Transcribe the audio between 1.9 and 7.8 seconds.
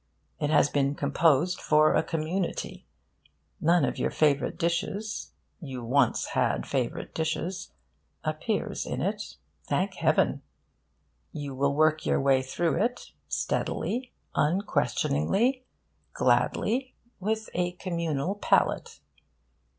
a community. None of your favourite dishes (you once had favourite dishes)